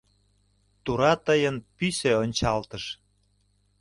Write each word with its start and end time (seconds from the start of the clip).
Тура 0.83 1.13
тыйын 1.25 1.55
пӱсӧ 1.77 2.11
ончалтыш. 2.23 2.85